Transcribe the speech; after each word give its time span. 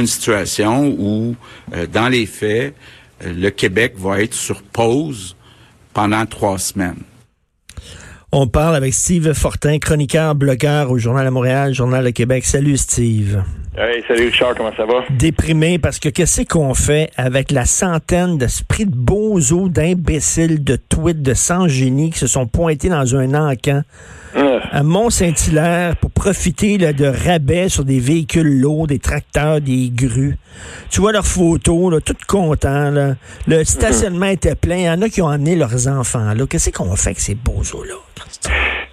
Une 0.00 0.06
situation 0.06 0.88
où, 0.98 1.36
euh, 1.74 1.86
dans 1.86 2.08
les 2.08 2.24
faits, 2.24 2.74
euh, 3.22 3.34
le 3.34 3.50
Québec 3.50 3.96
va 3.98 4.22
être 4.22 4.32
sur 4.32 4.62
pause 4.62 5.36
pendant 5.92 6.24
trois 6.24 6.58
semaines. 6.58 7.02
On 8.32 8.46
parle 8.46 8.76
avec 8.76 8.94
Steve 8.94 9.34
Fortin, 9.34 9.78
chroniqueur, 9.78 10.34
blogueur 10.34 10.90
au 10.90 10.96
Journal 10.96 11.26
de 11.26 11.30
Montréal, 11.30 11.74
Journal 11.74 12.02
de 12.02 12.10
Québec. 12.10 12.46
Salut 12.46 12.78
Steve. 12.78 13.42
Hey, 13.76 14.02
salut 14.08 14.26
Richard, 14.26 14.56
comment 14.56 14.72
ça 14.76 14.84
va? 14.84 15.04
Déprimé 15.10 15.78
parce 15.78 16.00
que 16.00 16.08
qu'est-ce 16.08 16.42
qu'on 16.42 16.74
fait 16.74 17.12
avec 17.16 17.52
la 17.52 17.64
centaine 17.64 18.36
d'esprits 18.36 18.84
de 18.84 18.96
bozos, 18.96 19.68
d'imbéciles, 19.68 20.64
de 20.64 20.74
tweets, 20.74 21.22
de 21.22 21.34
sans-génie 21.34 22.10
qui 22.10 22.18
se 22.18 22.26
sont 22.26 22.48
pointés 22.48 22.88
dans 22.88 23.14
un 23.14 23.32
encan 23.32 23.82
à 24.34 24.82
Mont-Saint-Hilaire 24.82 25.96
pour 25.96 26.10
profiter 26.10 26.78
de 26.78 27.06
rabais 27.06 27.68
sur 27.68 27.84
des 27.84 28.00
véhicules 28.00 28.60
lourds, 28.60 28.88
des 28.88 28.98
tracteurs, 28.98 29.60
des 29.60 29.90
grues. 29.94 30.36
Tu 30.90 31.00
vois 31.00 31.12
leurs 31.12 31.26
photos, 31.26 31.92
là, 31.92 32.00
toutes 32.00 32.24
contents. 32.24 32.90
Là. 32.90 33.14
Le 33.46 33.64
stationnement 33.64 34.26
était 34.26 34.56
plein. 34.56 34.76
Il 34.76 34.84
y 34.84 34.90
en 34.90 35.00
a 35.02 35.08
qui 35.08 35.22
ont 35.22 35.28
amené 35.28 35.54
leurs 35.54 35.86
enfants. 35.86 36.34
Là. 36.34 36.46
Qu'est-ce 36.48 36.70
qu'on 36.70 36.96
fait 36.96 37.10
avec 37.10 37.20
ces 37.20 37.36
bozos-là? 37.36 37.94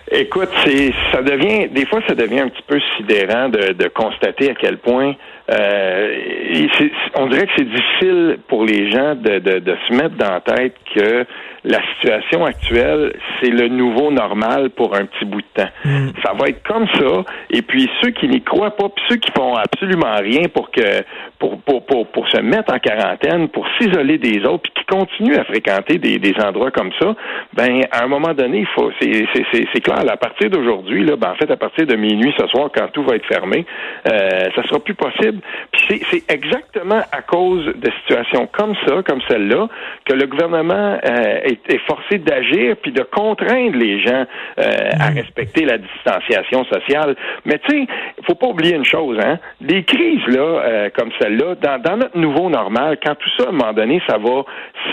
Écoute, 0.09 0.49
c'est 0.63 0.93
ça 1.11 1.21
devient 1.21 1.67
des 1.69 1.85
fois 1.85 1.99
ça 2.07 2.15
devient 2.15 2.39
un 2.39 2.49
petit 2.49 2.63
peu 2.65 2.79
sidérant 2.95 3.49
de, 3.49 3.73
de 3.73 3.87
constater 3.89 4.51
à 4.51 4.55
quel 4.55 4.77
point 4.77 5.15
euh, 5.49 6.67
on 7.15 7.27
dirait 7.27 7.45
que 7.45 7.53
c'est 7.57 7.69
difficile 7.69 8.37
pour 8.47 8.65
les 8.65 8.91
gens 8.91 9.15
de, 9.15 9.39
de, 9.39 9.59
de, 9.59 9.77
se 9.87 9.93
mettre 9.93 10.15
dans 10.15 10.31
la 10.31 10.41
tête 10.41 10.75
que 10.93 11.25
la 11.63 11.79
situation 11.93 12.45
actuelle, 12.45 13.13
c'est 13.39 13.49
le 13.49 13.67
nouveau 13.67 14.11
normal 14.11 14.69
pour 14.71 14.95
un 14.95 15.05
petit 15.05 15.25
bout 15.25 15.41
de 15.41 15.63
temps. 15.63 15.69
Mm. 15.85 16.09
Ça 16.23 16.33
va 16.33 16.49
être 16.49 16.63
comme 16.63 16.87
ça. 16.99 17.23
Et 17.49 17.61
puis 17.61 17.89
ceux 18.01 18.11
qui 18.11 18.27
n'y 18.27 18.41
croient 18.41 18.75
pas, 18.75 18.89
puis 18.89 19.03
ceux 19.09 19.15
qui 19.17 19.31
font 19.31 19.55
absolument 19.55 20.15
rien 20.17 20.43
pour 20.53 20.69
que 20.71 21.03
pour, 21.39 21.59
pour, 21.61 21.85
pour, 21.85 22.07
pour 22.07 22.27
se 22.29 22.41
mettre 22.41 22.73
en 22.73 22.79
quarantaine, 22.79 23.49
pour 23.49 23.65
s'isoler 23.77 24.17
des 24.17 24.43
autres, 24.45 24.63
puis 24.63 24.73
qui 24.75 24.85
continuent 24.85 25.37
à 25.37 25.43
fréquenter 25.43 25.97
des, 25.97 26.19
des 26.19 26.35
endroits 26.41 26.71
comme 26.71 26.91
ça, 26.99 27.15
ben 27.53 27.81
à 27.91 28.03
un 28.03 28.07
moment 28.07 28.33
donné, 28.33 28.59
il 28.59 28.67
faut 28.67 28.91
c'est 28.99 29.81
clair, 29.81 30.03
à 30.07 30.17
partir 30.17 30.49
d'aujourd'hui, 30.49 31.05
là, 31.05 31.15
ben 31.15 31.31
en 31.31 31.35
fait, 31.35 31.49
à 31.51 31.57
partir 31.57 31.85
de 31.85 31.95
minuit 31.95 32.33
ce 32.37 32.47
soir, 32.47 32.69
quand 32.75 32.87
tout 32.91 33.03
va 33.03 33.15
être 33.15 33.25
fermé, 33.25 33.65
euh, 34.07 34.49
ça 34.55 34.63
sera 34.63 34.79
plus 34.79 34.95
possible. 34.95 35.36
Puis 35.71 36.01
c'est 36.11 36.31
exactement 36.31 37.01
à 37.11 37.21
cause 37.21 37.65
de 37.65 37.91
situations 38.01 38.47
comme 38.51 38.75
ça, 38.85 39.01
comme 39.03 39.21
celle-là, 39.27 39.67
que 40.05 40.13
le 40.13 40.25
gouvernement 40.27 40.97
euh, 41.03 41.39
est, 41.43 41.59
est, 41.69 41.81
forcé 41.87 42.17
d'agir 42.17 42.75
puis 42.81 42.91
de 42.91 43.03
contraindre 43.03 43.77
les 43.77 43.99
gens 44.01 44.25
euh, 44.59 44.89
à 44.99 45.07
respecter 45.09 45.65
la 45.65 45.77
distanciation 45.77 46.65
sociale. 46.65 47.15
Mais 47.45 47.59
tu 47.59 47.85
sais, 47.85 47.87
faut 48.25 48.35
pas 48.35 48.47
oublier 48.47 48.75
une 48.75 48.85
chose, 48.85 49.17
hein. 49.23 49.39
Des 49.61 49.83
crises 49.83 50.25
là, 50.27 50.39
euh, 50.39 50.89
comme 50.95 51.09
celle-là, 51.19 51.55
dans, 51.55 51.81
dans, 51.81 51.97
notre 51.97 52.17
nouveau 52.17 52.49
normal, 52.49 52.97
quand 53.03 53.15
tout 53.15 53.29
ça, 53.37 53.45
à 53.45 53.49
un 53.49 53.51
moment 53.51 53.73
donné, 53.73 54.01
ça 54.07 54.17
va 54.17 54.43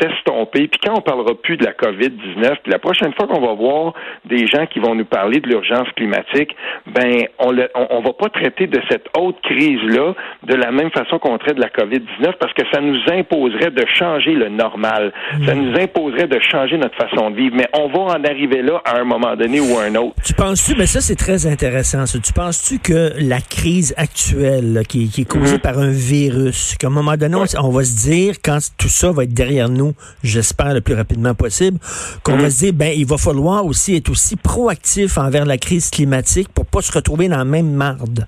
s'estomper, 0.01 0.69
puis 0.69 0.81
quand 0.83 0.95
on 0.97 1.01
parlera 1.01 1.35
plus 1.35 1.57
de 1.57 1.65
la 1.65 1.73
COVID-19, 1.73 2.57
puis 2.63 2.73
la 2.73 2.79
prochaine 2.79 3.13
fois 3.15 3.27
qu'on 3.27 3.41
va 3.41 3.53
voir 3.55 3.95
des 4.25 4.47
gens 4.47 4.67
qui 4.67 4.79
vont 4.79 4.95
nous 4.95 5.05
parler 5.05 5.41
de 5.41 5.49
l'urgence 5.49 5.89
climatique, 5.97 6.55
ben 6.87 7.27
on, 7.39 7.51
le, 7.51 7.69
on, 7.75 7.87
on 7.91 8.01
va 8.01 8.13
pas 8.13 8.29
traiter 8.29 8.67
de 8.67 8.81
cette 8.89 9.07
autre 9.19 9.41
crise-là 9.43 10.15
de 10.43 10.55
la 10.55 10.71
même 10.71 10.91
façon 10.91 11.19
qu'on 11.19 11.39
traite 11.39 11.57
de 11.57 11.61
la 11.61 11.69
COVID-19 11.69 12.35
parce 12.39 12.53
que 12.53 12.63
ça 12.73 12.81
nous 12.81 12.99
imposerait 13.11 13.71
de 13.71 13.85
changer 13.99 14.33
le 14.33 14.49
normal. 14.49 15.13
Ça 15.47 15.55
mm. 15.55 15.61
nous 15.61 15.81
imposerait 15.81 16.27
de 16.27 16.39
changer 16.41 16.77
notre 16.77 16.97
façon 16.97 17.31
de 17.31 17.37
vivre. 17.37 17.57
Mais 17.57 17.69
on 17.73 17.89
va 17.89 18.15
en 18.17 18.25
arriver 18.25 18.63
là 18.63 18.83
à 18.85 18.99
un 18.99 19.05
moment 19.05 19.37
donné 19.37 19.61
ou 19.61 19.79
à 19.79 19.85
un 19.85 19.95
autre. 19.95 20.15
Tu 20.25 20.35
penses-tu, 20.35 20.75
mais 20.77 20.87
ça 20.87 21.01
c'est 21.01 21.17
très 21.17 21.47
intéressant, 21.47 22.07
ça. 22.07 22.19
Tu 22.19 22.33
penses-tu 22.33 22.79
que 22.79 23.13
la 23.19 23.41
crise 23.41 23.95
actuelle 23.97 24.83
qui, 24.89 25.09
qui, 25.09 25.23
est 25.23 25.25
causée 25.25 25.57
mm-hmm. 25.57 25.61
par 25.61 25.79
un 25.79 25.91
virus, 25.91 26.77
qu'à 26.79 26.89
un 26.89 26.91
moment 26.91 27.17
donné, 27.17 27.37
on, 27.37 27.71
va 27.71 27.85
se 27.85 28.09
dire, 28.09 28.37
quand 28.43 28.59
tout 28.79 28.89
ça 28.89 29.11
va 29.13 29.25
être 29.25 29.35
derrière 29.35 29.69
nous, 29.69 29.95
j'espère 30.23 30.75
le 30.75 30.81
plus 30.81 30.95
rapidement 30.95 31.35
possible, 31.35 31.79
qu'on 32.23 32.37
va 32.37 32.49
mm-hmm. 32.49 32.51
se 32.51 32.65
dire, 32.65 32.73
ben 32.73 32.93
il 32.95 33.07
va 33.07 33.17
falloir 33.17 33.65
aussi 33.67 33.97
être 33.97 34.11
aussi 34.11 34.37
proactif 34.37 35.19
envers 35.19 35.45
la 35.45 35.59
crise 35.59 35.91
climatique 35.91 36.49
pour 36.55 36.67
pas 36.67 36.83
se 36.83 36.93
retrouver 36.93 37.29
dans 37.29 37.39
la 37.39 37.45
même 37.45 37.73
marde? 37.73 38.27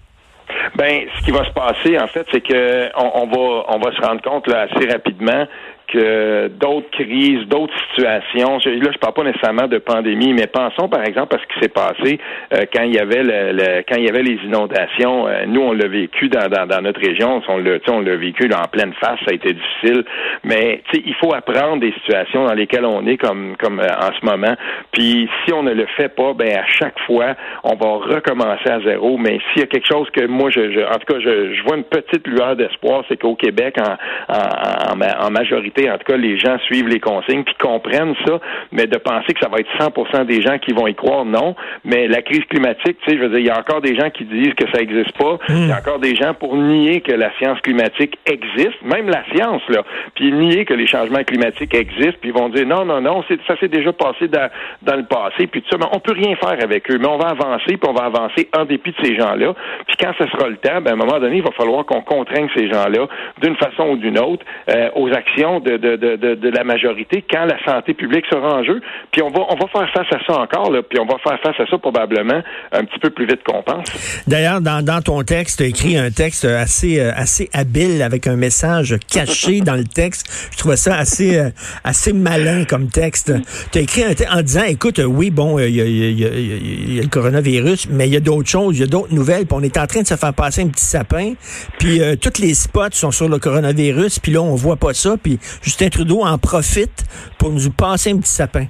Ben, 0.77 1.07
ce 1.19 1.25
qui 1.25 1.31
va 1.31 1.43
se 1.45 1.53
passer, 1.53 1.99
en 1.99 2.07
fait, 2.07 2.27
c'est 2.31 2.43
que 2.43 2.91
on, 2.97 3.27
va 3.27 3.65
on 3.69 3.79
va 3.79 3.93
se 3.93 4.01
rendre 4.03 4.21
compte 4.21 4.47
là, 4.47 4.67
assez 4.71 4.87
rapidement 4.91 5.47
d'autres 5.95 6.91
crises, 6.91 7.47
d'autres 7.49 7.75
situations. 7.89 8.59
Là, 8.59 8.91
je 8.93 8.99
parle 8.99 9.15
pas 9.15 9.25
nécessairement 9.25 9.69
de 9.69 9.79
pandémie, 9.79 10.33
mais 10.33 10.47
pensons 10.47 10.89
par 10.89 11.05
exemple 11.05 11.37
à 11.37 11.39
ce 11.39 11.55
qui 11.55 11.61
s'est 11.61 11.73
passé 11.73 12.19
euh, 12.53 12.65
quand 12.73 12.83
il 12.83 12.95
y 12.95 12.99
avait 12.99 13.23
le, 13.23 13.83
quand 13.89 13.97
il 13.97 14.05
y 14.05 14.09
avait 14.09 14.23
les 14.23 14.39
inondations. 14.45 15.29
Euh, 15.29 15.45
nous, 15.47 15.61
on 15.61 15.73
l'a 15.73 15.89
vécu 15.89 16.29
dans, 16.29 16.49
dans, 16.49 16.67
dans, 16.67 16.83
notre 16.83 17.01
région, 17.01 17.43
on 17.49 17.59
l'a, 17.59 17.79
on 17.89 18.01
l'a 18.01 18.17
vécu 18.17 18.51
en 18.53 18.69
pleine 18.69 18.93
face, 18.95 19.19
ça 19.25 19.31
a 19.31 19.35
été 19.35 19.53
difficile. 19.53 20.05
Mais 20.45 20.83
il 20.93 21.15
faut 21.15 21.35
apprendre 21.35 21.81
des 21.81 21.93
situations 21.93 22.47
dans 22.47 22.55
lesquelles 22.55 22.85
on 22.85 23.07
est 23.07 23.17
comme 23.17 23.57
comme 23.59 23.81
euh, 23.81 23.89
en 23.89 24.13
ce 24.19 24.25
moment. 24.25 24.55
Puis 24.93 25.29
si 25.45 25.53
on 25.53 25.63
ne 25.63 25.73
le 25.73 25.87
fait 25.97 26.09
pas, 26.09 26.33
ben 26.33 26.57
à 26.57 26.67
chaque 26.67 26.99
fois, 27.01 27.35
on 27.65 27.75
va 27.75 28.15
recommencer 28.15 28.69
à 28.69 28.81
zéro. 28.81 29.19
Mais 29.19 29.39
s'il 29.53 29.61
y 29.61 29.65
a 29.65 29.67
quelque 29.67 29.87
chose 29.87 30.09
que 30.11 30.27
moi, 30.27 30.51
je, 30.51 30.73
je 30.73 30.81
en 30.81 30.99
tout 30.99 31.15
cas, 31.15 31.21
je, 31.21 31.55
je, 31.55 31.63
vois 31.63 31.77
une 31.77 31.85
petite 31.85 32.27
lueur 32.27 32.57
d'espoir, 32.57 33.05
c'est 33.09 33.17
qu'au 33.17 33.35
Québec, 33.35 33.77
en, 33.79 33.97
en, 34.35 35.27
en 35.27 35.31
majorité 35.31 35.76
en 35.85 35.99
tout 35.99 36.05
cas, 36.05 36.17
les 36.17 36.39
gens 36.39 36.59
suivent 36.61 36.89
les 36.89 37.01
consignes 37.01 37.45
puis 37.45 37.55
comprennent 37.61 38.15
ça, 38.27 38.41
mais 38.73 38.87
de 38.87 38.97
penser 38.99 39.35
que 39.35 39.41
ça 39.41 39.49
va 39.49 39.59
être 39.59 39.71
100% 39.79 40.27
des 40.27 40.43
gens 40.43 40.59
qui 40.59 40.73
vont 40.73 40.87
y 40.87 40.95
croire, 40.95 41.25
non. 41.25 41.55
Mais 41.85 42.09
la 42.09 42.23
crise 42.23 42.45
climatique, 42.49 42.99
tu 43.03 43.11
sais, 43.11 43.17
je 43.17 43.23
veux 43.23 43.29
dire, 43.29 43.39
il 43.39 43.47
y 43.47 43.51
a 43.51 43.59
encore 43.59 43.81
des 43.81 43.97
gens 43.97 44.11
qui 44.11 44.25
disent 44.25 44.55
que 44.55 44.71
ça 44.73 44.79
n'existe 44.79 45.17
pas. 45.17 45.39
Il 45.49 45.69
y 45.69 45.71
a 45.71 45.75
hmm. 45.75 45.79
encore 45.79 45.99
des 45.99 46.17
gens 46.17 46.35
pour 46.35 46.57
nier 46.57 47.01
que 47.01 47.13
la 47.13 47.31
science 47.39 47.61
climatique 47.61 48.19
existe, 48.27 48.83
même 48.83 49.09
la 49.09 49.25
science, 49.33 49.63
là, 49.69 49.83
puis 50.15 50.33
nier 50.33 50.65
que 50.65 50.75
les 50.75 50.87
changements 50.87 51.25
climatiques 51.25 51.75
existent, 51.75 52.19
puis 52.21 52.31
ils 52.31 52.35
vont 52.35 52.49
dire 52.49 52.67
non, 52.67 52.85
non, 52.85 53.01
non, 53.01 53.25
ça 53.47 53.57
s'est 53.59 53.69
déjà 53.69 53.93
passé 53.93 54.29
dans, 54.29 54.49
dans, 54.83 54.97
le 54.97 55.05
passé, 55.05 55.47
puis 55.47 55.63
tout 55.63 55.69
ça, 55.71 55.77
mais 55.79 55.87
on 55.93 56.01
peut 56.01 56.13
rien 56.13 56.35
faire 56.37 56.57
avec 56.63 56.91
eux, 56.91 56.99
mais 56.99 57.09
on 57.09 57.19
va 57.19 57.29
avancer, 57.29 57.77
puis 57.77 57.89
on 57.89 57.93
va 57.93 58.05
avancer 58.05 58.49
en 58.57 58.65
dépit 58.65 58.91
de 58.91 59.05
ces 59.05 59.17
gens-là. 59.17 59.55
Puis 59.87 59.97
quand 59.99 60.13
ce 60.19 60.27
sera 60.29 60.49
le 60.49 60.57
temps, 60.57 60.81
ben, 60.81 60.91
à 60.91 60.93
un 60.93 60.97
moment 60.97 61.19
donné, 61.19 61.37
il 61.37 61.43
va 61.43 61.53
falloir 61.53 61.85
qu'on 61.85 62.01
contraigne 62.01 62.49
ces 62.55 62.69
gens-là 62.71 63.07
d'une 63.41 63.57
façon 63.57 63.91
ou 63.91 63.97
d'une 63.97 64.19
autre 64.19 64.45
euh, 64.71 64.91
aux 64.95 65.13
actions 65.13 65.61
de, 65.67 65.97
de, 65.97 66.35
de, 66.35 66.49
la 66.49 66.65
majorité 66.65 67.25
quand 67.29 67.45
la 67.45 67.63
santé 67.65 67.95
publique 67.95 68.25
sera 68.31 68.57
en 68.57 68.65
jeu. 68.65 68.81
Puis 69.13 69.23
on 69.23 69.31
va, 69.31 69.41
on 69.49 69.57
va 69.57 69.67
faire 69.69 69.91
face 69.93 70.07
à 70.13 70.25
ça 70.25 70.39
encore, 70.39 70.71
là, 70.71 70.83
puis 70.83 70.99
on 71.01 71.07
va 71.07 71.17
faire 71.19 71.39
face 71.43 71.61
à 71.61 71.71
ça 71.71 71.79
probablement 71.79 72.41
un 72.73 72.85
petit 72.85 72.99
peu 72.99 73.11
plus 73.11 73.27
vite 73.27 73.43
qu'on 73.45 73.63
pense. 73.63 73.89
D'ailleurs, 74.27 74.61
dans, 74.61 74.85
dans 74.85 75.01
ton 75.03 75.23
texte, 75.23 75.59
tu 75.59 75.65
as 75.65 75.67
écrit 75.67 75.97
un 75.97 76.11
texte 76.11 76.45
assez, 76.45 77.01
euh, 77.01 77.11
assez 77.15 77.49
habile 77.53 78.03
avec 78.03 78.27
un 78.27 78.37
message 78.37 78.97
caché 79.11 79.61
dans 79.67 79.75
le 79.75 79.85
texte. 79.85 80.51
Je 80.53 80.59
trouvais 80.59 80.77
ça 80.77 80.97
assez, 80.97 81.39
euh, 81.39 81.51
assez 81.85 82.13
malin 82.13 82.65
comme 82.65 82.89
texte. 82.89 83.33
Tu 83.73 83.79
as 83.79 83.83
écrit 83.83 84.05
un 84.05 84.15
texte 84.15 84.33
en 84.33 84.43
disant, 84.43 84.65
écoute, 84.65 85.01
oui, 85.05 85.31
bon, 85.31 85.59
il 85.59 85.71
y, 85.71 86.23
y, 86.23 86.99
a 86.99 87.03
le 87.03 87.09
coronavirus, 87.09 87.89
mais 87.91 88.07
il 88.07 88.15
y 88.15 88.17
a 88.17 88.21
d'autres 88.21 88.49
choses, 88.49 88.77
il 88.77 88.81
y 88.81 88.85
a 88.85 88.87
d'autres 88.87 89.15
nouvelles, 89.15 89.47
puis 89.47 89.57
on 89.59 89.63
est 89.63 89.77
en 89.79 89.87
train 89.87 90.03
de 90.03 90.07
se 90.07 90.17
faire 90.17 90.35
passer 90.35 90.63
un 90.63 90.69
petit 90.69 90.85
sapin, 90.85 91.35
puis 91.79 92.01
euh, 92.01 92.17
tous 92.17 92.41
les 92.41 92.55
spots 92.55 92.93
sont 92.93 93.11
sur 93.11 93.29
le 93.29 93.39
coronavirus, 93.39 94.19
puis 94.19 94.33
là, 94.33 94.41
on 94.41 94.55
voit 94.55 94.77
pas 94.77 94.95
ça, 94.95 95.17
puis 95.23 95.39
Justin 95.63 95.89
Trudeau 95.89 96.23
en 96.23 96.39
profite 96.39 97.05
pour 97.39 97.51
nous 97.51 97.71
passer 97.71 98.13
un 98.13 98.19
petit 98.19 98.33
sapin. 98.33 98.67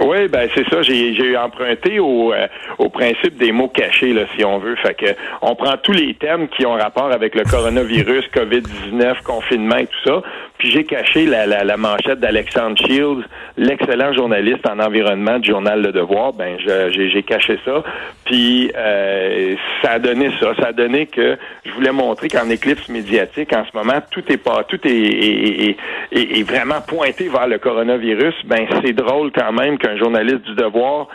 Oui, 0.00 0.26
ben 0.28 0.48
c'est 0.54 0.68
ça. 0.68 0.82
J'ai 0.82 1.36
emprunté 1.36 2.00
au, 2.00 2.32
euh, 2.32 2.46
au 2.78 2.88
principe 2.88 3.36
des 3.36 3.52
mots 3.52 3.68
cachés, 3.68 4.14
si 4.36 4.44
on 4.44 4.58
veut. 4.58 4.74
Fait 4.76 4.94
que 4.94 5.06
on 5.42 5.54
prend 5.54 5.76
tous 5.76 5.92
les 5.92 6.14
thèmes 6.14 6.48
qui 6.48 6.66
ont 6.66 6.72
rapport 6.72 7.12
avec 7.12 7.34
le 7.34 7.44
coronavirus, 7.44 8.24
COVID-19, 8.34 9.22
confinement 9.22 9.76
et 9.76 9.86
tout 9.86 10.08
ça. 10.08 10.22
Puis 10.62 10.70
j'ai 10.70 10.84
caché 10.84 11.26
la, 11.26 11.44
la, 11.44 11.64
la 11.64 11.76
manchette 11.76 12.20
d'Alexandre 12.20 12.78
Shields, 12.78 13.24
l'excellent 13.56 14.12
journaliste 14.12 14.64
en 14.64 14.78
environnement 14.78 15.40
du 15.40 15.50
journal 15.50 15.82
Le 15.82 15.90
Devoir. 15.90 16.34
Ben 16.34 16.56
j'ai 16.56 17.22
caché 17.24 17.58
ça. 17.64 17.82
Puis 18.24 18.70
euh, 18.76 19.56
ça 19.82 19.94
a 19.94 19.98
donné 19.98 20.30
ça. 20.38 20.54
Ça 20.60 20.68
a 20.68 20.72
donné 20.72 21.06
que 21.06 21.36
je 21.64 21.72
voulais 21.72 21.90
montrer 21.90 22.28
qu'en 22.28 22.48
éclipse 22.48 22.88
médiatique, 22.88 23.52
en 23.52 23.64
ce 23.64 23.76
moment, 23.76 24.00
tout 24.12 24.22
est 24.28 24.36
pas, 24.36 24.62
tout 24.62 24.78
est, 24.86 24.88
est, 24.88 25.76
est, 26.12 26.38
est 26.38 26.48
vraiment 26.48 26.80
pointé 26.86 27.28
vers 27.28 27.48
le 27.48 27.58
coronavirus. 27.58 28.34
Ben 28.44 28.64
c'est 28.84 28.92
drôle 28.92 29.32
quand 29.32 29.50
même 29.50 29.78
qu'un 29.78 29.96
journaliste 29.96 30.42
du 30.42 30.54
devoir 30.54 31.08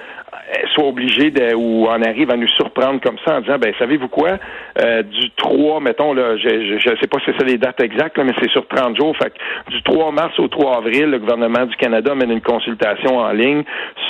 soit 0.74 0.86
obligé 0.86 1.32
de, 1.32 1.54
ou 1.56 1.88
en 1.88 2.02
arrive 2.02 2.32
à 2.32 2.38
nous 2.38 2.48
surprendre 2.48 3.02
comme 3.02 3.18
ça 3.26 3.38
en 3.38 3.42
disant, 3.42 3.58
ben 3.60 3.74
savez-vous 3.78 4.08
quoi, 4.08 4.38
euh, 4.82 5.04
du 5.04 5.32
3, 5.38 5.82
mettons, 5.82 6.14
là, 6.14 6.38
je 6.38 6.50
ne 6.50 6.96
sais 6.98 7.08
pas 7.08 7.20
si 7.20 7.26
c'est 7.26 7.38
ça 7.38 7.46
les 7.46 7.58
dates 7.58 7.82
exactes, 7.82 8.18
mais 8.18 8.34
c'est 8.42 8.50
sur 8.52 8.68
30 8.68 8.98
jours. 8.98 9.16
Fait 9.18 9.34
du 9.70 9.82
3 9.84 10.12
mars 10.12 10.38
au 10.40 10.48
3 10.48 10.78
avril, 10.78 11.06
le 11.06 11.20
gouvernement 11.20 11.66
du 11.66 11.76
Canada 11.76 12.16
mène 12.16 12.32
une 12.32 12.42
consultation 12.42 13.18
en 13.18 13.32
ligne 13.32 13.64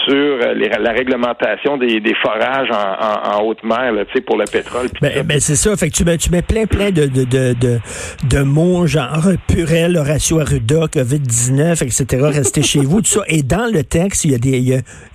sur 0.08 0.16
euh, 0.16 0.54
la 0.80 0.92
réglementation 0.92 1.78
des, 1.78 2.02
forages 2.22 2.70
en, 2.72 3.44
haute 3.44 3.64
mer 3.64 3.92
là, 3.94 4.04
pour 4.26 4.38
le 4.38 4.46
pétrole. 4.46 4.88
Ben, 5.02 5.24
ben, 5.24 5.40
c'est 5.40 5.56
ça. 5.56 5.76
Fait 5.76 5.90
que 5.90 5.96
tu 5.96 6.04
mets, 6.04 6.18
tu 6.18 6.32
mets 6.32 6.42
plein, 6.42 6.66
plein 6.66 6.92
de, 6.92 7.06
de, 7.06 7.24
de, 7.24 7.80
de, 8.30 8.44
mots 8.44 8.88
genre 8.88 9.32
Purel, 9.48 9.98
Horacio 9.98 10.40
Arruda, 10.40 10.86
COVID-19, 10.88 11.84
etc. 11.84 12.28
Restez 12.34 12.64
chez 12.64 12.80
vous, 12.80 13.02
tout 13.02 13.08
ça. 13.08 13.22
Et 13.28 13.44
dans 13.44 13.72
le 13.72 13.84
texte, 13.84 14.26
il 14.26 14.32
y 14.32 14.36
a 14.36 14.38
des, 14.38 14.58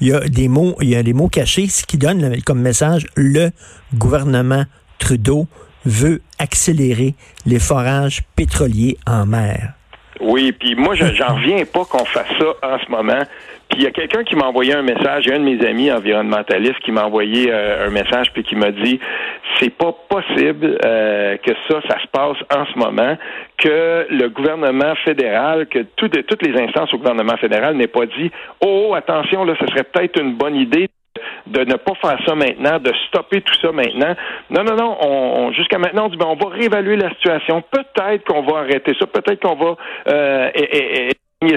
il 0.00 0.08
y 0.08 0.12
a, 0.12 0.20
des 0.20 0.48
mots, 0.48 0.76
il 0.80 0.90
y 0.90 0.96
a 0.96 1.02
des 1.02 1.12
mots 1.12 1.29
cachés, 1.29 1.69
ce 1.69 1.85
qui 1.85 1.99
donne 1.99 2.41
comme 2.43 2.61
message 2.61 3.06
le 3.17 3.50
gouvernement 3.94 4.64
Trudeau 4.99 5.47
veut 5.85 6.20
accélérer 6.38 7.14
les 7.47 7.59
forages 7.59 8.23
pétroliers 8.37 8.97
en 9.06 9.26
mer. 9.26 9.75
Oui, 10.20 10.53
puis 10.53 10.76
moi, 10.76 10.94
j'en 10.94 11.35
reviens 11.35 11.64
pas 11.64 11.85
qu'on 11.85 12.05
fasse 12.05 12.29
ça 12.38 12.55
en 12.62 12.79
ce 12.79 12.91
moment. 12.91 13.23
Puis 13.69 13.81
il 13.81 13.85
y 13.85 13.87
a 13.87 13.91
quelqu'un 13.91 14.23
qui 14.23 14.37
m'a 14.37 14.44
envoyé 14.44 14.75
un 14.75 14.82
message, 14.82 15.29
un 15.29 15.38
de 15.38 15.44
mes 15.44 15.67
amis 15.67 15.91
environnementalistes 15.91 16.79
qui 16.85 16.93
m'a 16.93 17.06
envoyé 17.06 17.50
euh, 17.50 17.88
un 17.88 17.91
message 17.91 18.31
puis 18.32 18.44
qui 18.44 18.55
m'a 18.55 18.70
dit 18.70 19.00
c'est 19.59 19.70
pas 19.70 19.93
possible 20.09 20.79
euh, 20.85 21.38
que 21.38 21.53
ça, 21.67 21.81
ça 21.88 21.99
se 22.00 22.06
passe 22.09 22.37
en 22.55 22.67
ce 22.67 22.79
moment, 22.79 23.17
que 23.56 24.06
le 24.11 24.29
gouvernement 24.29 24.94
fédéral, 25.05 25.67
que 25.69 25.81
toutes 25.97 26.43
les 26.43 26.61
instances 26.61 26.93
au 26.93 26.99
gouvernement 26.99 27.37
fédéral 27.38 27.75
n'aient 27.76 27.87
pas 27.87 28.05
dit 28.05 28.31
oh 28.61 28.94
attention 28.94 29.44
là, 29.44 29.55
ce 29.59 29.67
serait 29.69 29.85
peut-être 29.85 30.20
une 30.20 30.35
bonne 30.35 30.55
idée 30.55 30.88
de 31.47 31.61
ne 31.64 31.75
pas 31.75 31.94
faire 32.00 32.19
ça 32.26 32.35
maintenant, 32.35 32.79
de 32.79 32.93
stopper 33.09 33.41
tout 33.43 33.55
ça 33.61 33.73
maintenant. 33.73 34.14
Non, 34.50 34.64
non, 34.64 34.76
non. 34.76 34.97
On, 35.00 35.53
jusqu'à 35.53 35.79
maintenant, 35.79 36.06
on 36.06 36.09
dit 36.09 36.17
ben, 36.17 36.26
on 36.29 36.37
va 36.37 36.50
réévaluer 36.50 36.97
la 36.97 37.11
situation. 37.11 37.62
Peut-être 37.70 38.25
qu'on 38.25 38.43
va 38.43 38.61
arrêter 38.61 38.94
ça. 38.99 39.06
Peut-être 39.06 39.43
qu'on 39.43 39.56
va 39.56 39.76
euh, 40.09 40.50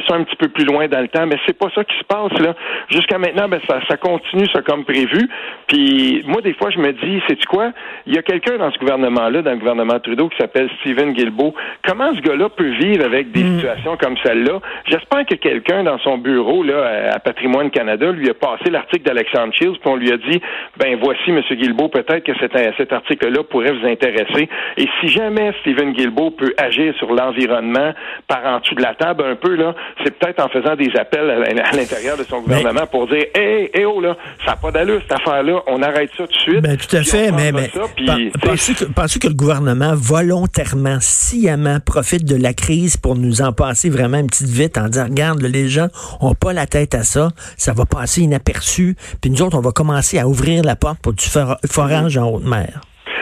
ça 0.07 0.15
un 0.15 0.23
petit 0.23 0.35
peu 0.35 0.47
plus 0.49 0.65
loin 0.65 0.87
dans 0.87 1.01
le 1.01 1.07
temps, 1.07 1.25
mais 1.25 1.37
c'est 1.45 1.57
pas 1.57 1.69
ça 1.73 1.83
qui 1.83 1.97
se 1.97 2.03
passe 2.03 2.37
là. 2.39 2.55
Jusqu'à 2.89 3.17
maintenant, 3.17 3.47
ben 3.47 3.59
ça, 3.67 3.79
ça 3.87 3.97
continue 3.97 4.47
ça 4.53 4.61
comme 4.61 4.83
prévu. 4.85 5.29
Puis 5.67 6.23
moi, 6.27 6.41
des 6.41 6.53
fois, 6.53 6.69
je 6.69 6.79
me 6.79 6.91
dis, 6.91 7.21
c'est 7.27 7.43
quoi? 7.45 7.71
Il 8.05 8.13
y 8.13 8.17
a 8.17 8.21
quelqu'un 8.21 8.57
dans 8.57 8.71
ce 8.71 8.79
gouvernement-là, 8.79 9.41
dans 9.41 9.51
le 9.51 9.57
gouvernement 9.57 9.99
Trudeau, 9.99 10.29
qui 10.29 10.37
s'appelle 10.37 10.69
Stephen 10.81 11.13
Guilbeault. 11.13 11.53
Comment 11.87 12.13
ce 12.15 12.21
gars-là 12.21 12.49
peut 12.49 12.69
vivre 12.79 13.05
avec 13.05 13.31
des 13.31 13.43
hmm. 13.43 13.55
situations 13.55 13.97
comme 13.97 14.17
celle-là? 14.23 14.59
J'espère 14.85 15.25
que 15.25 15.35
quelqu'un 15.35 15.83
dans 15.83 15.99
son 15.99 16.17
bureau 16.17 16.63
là 16.63 17.11
à 17.13 17.19
Patrimoine 17.19 17.69
Canada 17.69 18.11
lui 18.11 18.29
a 18.29 18.33
passé 18.33 18.69
l'article 18.69 19.03
d'Alexandre 19.03 19.53
Shields, 19.53 19.77
puis 19.79 19.89
on 19.91 19.95
lui 19.95 20.11
a 20.11 20.17
dit, 20.17 20.41
ben 20.77 20.97
voici, 21.01 21.31
Monsieur 21.31 21.55
Guilbeault, 21.55 21.89
peut-être 21.89 22.23
que 22.23 22.33
cet, 22.39 22.53
cet 22.77 22.93
article-là 22.93 23.43
pourrait 23.43 23.71
vous 23.71 23.87
intéresser. 23.87 24.49
Et 24.77 24.87
si 24.99 25.07
jamais 25.09 25.53
Stephen 25.61 25.93
Guilbeault 25.93 26.31
peut 26.31 26.53
agir 26.57 26.93
sur 26.97 27.13
l'environnement 27.13 27.93
par 28.27 28.45
en 28.45 28.59
dessous 28.59 28.75
de 28.75 28.81
la 28.81 28.93
table 28.95 29.23
un 29.23 29.35
peu 29.35 29.55
là, 29.55 29.74
c'est 30.03 30.17
peut-être 30.17 30.43
en 30.43 30.49
faisant 30.49 30.75
des 30.75 30.91
appels 30.97 31.29
à 31.29 31.75
l'intérieur 31.75 32.17
de 32.17 32.23
son 32.23 32.41
gouvernement 32.41 32.87
pour 32.87 33.07
dire 33.07 33.25
Hé, 33.35 33.71
hé, 33.73 33.85
oh 33.85 34.01
là, 34.01 34.15
ça 34.45 34.51
n'a 34.51 34.57
pas 34.57 34.71
d'allure 34.71 35.01
cette 35.01 35.19
affaire-là, 35.19 35.61
on 35.67 35.81
arrête 35.81 36.09
ça 36.17 36.25
tout 36.27 36.33
de 36.33 36.37
suite. 36.37 36.61
Ben, 36.61 36.77
tout 36.77 36.95
à 36.95 37.03
fait, 37.03 37.31
mais, 37.31 37.51
mais 37.51 37.69
pensez 38.41 38.73
que, 38.73 39.19
que 39.19 39.27
le 39.27 39.33
gouvernement 39.33 39.93
volontairement, 39.95 40.97
sciemment 40.99 41.79
profite 41.79 42.25
de 42.25 42.35
la 42.35 42.53
crise 42.53 42.97
pour 42.97 43.15
nous 43.15 43.41
en 43.41 43.53
passer 43.53 43.89
vraiment 43.89 44.17
une 44.17 44.27
petite 44.27 44.49
vite 44.49 44.77
en 44.77 44.87
disant 44.87 45.05
Regarde, 45.05 45.41
les 45.41 45.67
gens 45.67 45.87
ont 46.21 46.33
pas 46.33 46.53
la 46.53 46.65
tête 46.65 46.95
à 46.95 47.03
ça, 47.03 47.29
ça 47.57 47.73
va 47.73 47.85
passer 47.85 48.21
inaperçu, 48.21 48.95
puis 49.21 49.29
nous 49.29 49.41
autres, 49.41 49.57
on 49.57 49.61
va 49.61 49.71
commencer 49.71 50.19
à 50.19 50.27
ouvrir 50.27 50.63
la 50.63 50.75
porte 50.75 50.99
pour 50.99 51.13
du 51.13 51.25
forage 51.69 52.17
en 52.17 52.29
haute 52.29 52.45
mer. 52.45 52.81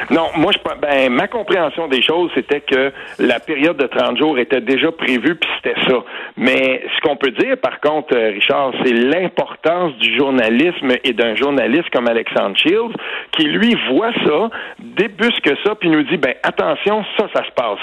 Non, 0.09 0.29
moi, 0.35 0.51
je, 0.51 0.59
ben, 0.81 1.11
ma 1.11 1.27
compréhension 1.27 1.87
des 1.87 2.01
choses, 2.01 2.29
c'était 2.35 2.61
que 2.61 2.91
la 3.19 3.39
période 3.39 3.77
de 3.77 3.87
30 3.87 4.17
jours 4.17 4.37
était 4.37 4.61
déjà 4.61 4.91
prévue, 4.91 5.35
puis 5.35 5.49
c'était 5.57 5.79
ça. 5.87 6.03
Mais 6.37 6.83
ce 6.95 7.01
qu'on 7.01 7.15
peut 7.15 7.31
dire, 7.31 7.57
par 7.57 7.79
contre, 7.79 8.15
euh, 8.15 8.31
Richard, 8.31 8.73
c'est 8.83 8.93
l'importance 8.93 9.95
du 9.97 10.15
journalisme 10.17 10.93
et 11.03 11.13
d'un 11.13 11.35
journaliste 11.35 11.89
comme 11.91 12.07
Alexandre 12.07 12.57
Shields, 12.57 12.95
qui, 13.31 13.43
lui, 13.45 13.75
voit 13.89 14.13
ça, 14.25 14.49
débusque 14.79 15.51
ça, 15.63 15.75
puis 15.75 15.89
nous 15.89 16.03
dit, 16.03 16.17
ben, 16.17 16.33
attention, 16.43 17.03
ça, 17.17 17.27
ça 17.33 17.43
se 17.45 17.51
passe. 17.51 17.79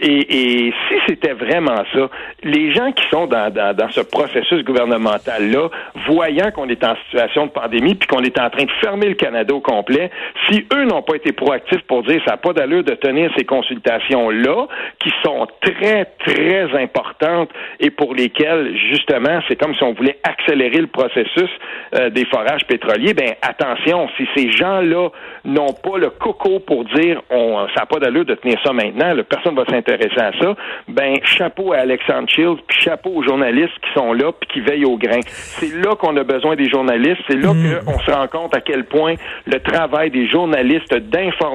Et, 0.00 0.72
si 0.88 0.94
c'était 1.06 1.32
vraiment 1.32 1.84
ça, 1.92 2.08
les 2.42 2.72
gens 2.72 2.92
qui 2.92 3.04
sont 3.10 3.26
dans, 3.26 3.52
dans, 3.52 3.76
dans 3.76 3.90
ce 3.90 4.00
processus 4.00 4.64
gouvernemental-là, 4.64 5.68
voyant 6.06 6.50
qu'on 6.50 6.68
est 6.68 6.82
en 6.84 6.94
situation 7.06 7.46
de 7.46 7.50
pandémie, 7.50 7.94
puis 7.94 8.08
qu'on 8.08 8.22
est 8.22 8.38
en 8.38 8.50
train 8.50 8.64
de 8.64 8.70
fermer 8.80 9.08
le 9.08 9.14
Canada 9.14 9.54
au 9.54 9.60
complet, 9.60 10.10
si 10.48 10.66
eux 10.74 10.84
n'ont 10.84 11.02
pas 11.02 11.16
été 11.16 11.32
proactifs, 11.32 11.59
pour 11.86 12.02
dire 12.02 12.20
ça 12.24 12.32
n'a 12.32 12.36
pas 12.36 12.52
d'allure 12.52 12.84
de 12.84 12.94
tenir 12.94 13.30
ces 13.36 13.44
consultations-là, 13.44 14.66
qui 14.98 15.10
sont 15.24 15.46
très, 15.60 16.06
très 16.26 16.82
importantes 16.82 17.50
et 17.78 17.90
pour 17.90 18.14
lesquelles, 18.14 18.76
justement, 18.90 19.40
c'est 19.48 19.56
comme 19.56 19.74
si 19.74 19.82
on 19.82 19.92
voulait 19.92 20.18
accélérer 20.22 20.78
le 20.78 20.86
processus 20.86 21.50
euh, 21.94 22.10
des 22.10 22.24
forages 22.26 22.64
pétroliers. 22.66 23.14
Ben 23.14 23.34
attention, 23.42 24.08
si 24.16 24.26
ces 24.34 24.50
gens-là 24.52 25.08
n'ont 25.44 25.72
pas 25.72 25.98
le 25.98 26.10
coco 26.10 26.60
pour 26.60 26.84
dire 26.84 27.22
on, 27.30 27.66
ça 27.74 27.80
n'a 27.80 27.86
pas 27.86 27.98
d'allure 27.98 28.24
de 28.24 28.34
tenir 28.34 28.58
ça 28.64 28.72
maintenant, 28.72 29.14
là, 29.14 29.22
personne 29.24 29.54
va 29.54 29.64
s'intéresser 29.66 30.20
à 30.20 30.32
ça, 30.40 30.54
ben 30.88 31.16
chapeau 31.24 31.72
à 31.72 31.78
Alexandre 31.78 32.28
Shields, 32.28 32.60
puis 32.66 32.80
chapeau 32.80 33.10
aux 33.10 33.22
journalistes 33.22 33.78
qui 33.82 33.92
sont 33.94 34.12
là 34.12 34.32
puis 34.32 34.48
qui 34.52 34.60
veillent 34.60 34.84
au 34.84 34.96
grain. 34.96 35.20
C'est 35.24 35.74
là 35.74 35.94
qu'on 35.96 36.16
a 36.16 36.24
besoin 36.24 36.56
des 36.56 36.68
journalistes, 36.68 37.22
c'est 37.28 37.36
là 37.36 37.52
mmh. 37.52 37.84
qu'on 37.84 37.98
se 38.00 38.10
rend 38.10 38.26
compte 38.28 38.56
à 38.56 38.60
quel 38.60 38.84
point 38.84 39.14
le 39.46 39.60
travail 39.60 40.10
des 40.10 40.28
journalistes 40.28 40.94
d'information 40.94 41.49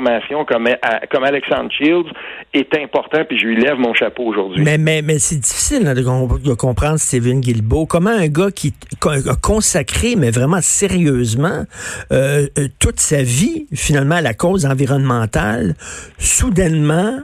comme, 0.46 0.70
comme 1.12 1.24
Alexandre 1.24 1.72
Shields 1.72 2.12
est 2.54 2.76
important, 2.78 3.24
puis 3.28 3.38
je 3.38 3.46
lui 3.46 3.62
lève 3.62 3.78
mon 3.78 3.94
chapeau 3.94 4.24
aujourd'hui. 4.24 4.64
Mais, 4.64 4.78
mais, 4.78 5.02
mais 5.02 5.20
c'est 5.20 5.38
difficile 5.38 5.84
de, 5.84 6.54
comprendre 6.54 7.00
Stephen 7.00 7.42
Guilbeault. 7.42 7.86
Comment 7.86 8.10
un 8.10 8.28
gars 8.28 8.52
qui 8.52 8.74
a 9.04 9.36
consacré, 9.42 10.16
mais 10.16 10.32
vraiment 10.32 10.62
sérieusement, 10.62 11.66
euh, 12.12 12.48
euh, 12.58 12.68
toute 12.80 13.00
sa 13.00 13.24
vie, 13.24 13.68
finalement, 13.74 14.16
à 14.16 14.22
la 14.22 14.34
cause 14.34 14.66
environnementale, 14.66 15.76
soudainement, 16.18 17.20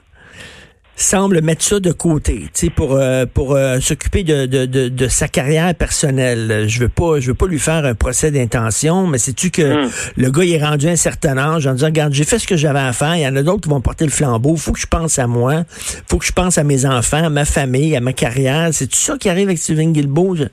semble 1.01 1.41
mettre 1.41 1.63
ça 1.63 1.79
de 1.79 1.91
côté, 1.91 2.49
tu 2.53 2.67
sais, 2.67 2.69
pour 2.69 2.93
euh, 2.93 3.25
pour 3.31 3.55
euh, 3.55 3.79
s'occuper 3.79 4.23
de, 4.23 4.45
de, 4.45 4.65
de, 4.65 5.07
sa 5.07 5.27
carrière 5.27 5.73
personnelle. 5.75 6.65
Je 6.67 6.79
veux 6.79 6.89
pas 6.89 7.19
je 7.19 7.27
veux 7.27 7.33
pas 7.33 7.47
lui 7.47 7.59
faire 7.59 7.85
un 7.85 7.95
procès 7.95 8.31
d'intention, 8.31 9.07
mais 9.07 9.17
sais-tu 9.17 9.51
que 9.51 9.85
hmm. 9.85 9.89
le 10.17 10.31
gars 10.31 10.43
il 10.43 10.53
est 10.53 10.63
rendu 10.63 10.87
à 10.87 10.91
un 10.91 10.95
certain 10.95 11.37
âge 11.37 11.67
en 11.67 11.73
disant 11.73 11.87
regarde, 11.87 12.13
j'ai 12.13 12.23
fait 12.23 12.39
ce 12.39 12.47
que 12.47 12.57
j'avais 12.57 12.79
à 12.79 12.93
faire, 12.93 13.15
il 13.15 13.21
y 13.21 13.27
en 13.27 13.35
a 13.35 13.43
d'autres 13.43 13.61
qui 13.61 13.69
vont 13.69 13.81
porter 13.81 14.05
le 14.05 14.11
flambeau, 14.11 14.55
faut 14.55 14.73
que 14.73 14.79
je 14.79 14.87
pense 14.87 15.19
à 15.19 15.27
moi, 15.27 15.63
faut 16.07 16.17
que 16.17 16.25
je 16.25 16.31
pense 16.31 16.57
à 16.57 16.63
mes 16.63 16.85
enfants, 16.85 17.25
à 17.25 17.29
ma 17.29 17.45
famille, 17.45 17.95
à 17.95 18.01
ma 18.01 18.13
carrière. 18.13 18.69
C'est 18.71 18.87
tout 18.87 18.97
ça 18.97 19.17
qui 19.17 19.29
arrive 19.29 19.47
avec 19.47 19.57
Steven 19.57 19.93
Guilbeault? 19.93 20.35
Je 20.35 20.43